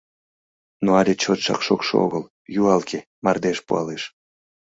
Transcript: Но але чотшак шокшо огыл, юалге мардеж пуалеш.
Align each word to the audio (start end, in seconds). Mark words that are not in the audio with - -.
Но 0.83 0.89
але 0.99 1.13
чотшак 1.21 1.59
шокшо 1.67 1.93
огыл, 2.05 2.23
юалге 2.59 2.99
мардеж 3.23 3.57
пуалеш. 3.65 4.03